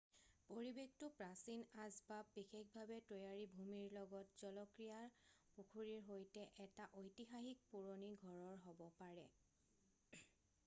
[0.51, 5.11] পৰিবেশটো প্ৰাচীন আঁচবাব বিশেষভাৱে তৈয়াৰী ভূমিৰ লগত জলক্ৰিয়াৰ
[5.59, 9.27] পুখুৰীৰ সৈতে এটা ঐতিহাসিক পুৰণি ঘৰৰ হব পাৰে